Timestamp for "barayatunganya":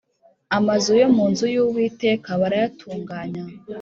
2.41-3.43